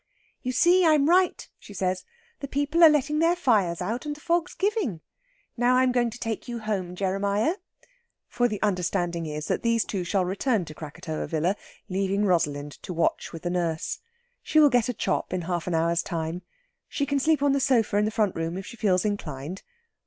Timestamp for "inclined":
19.05-19.61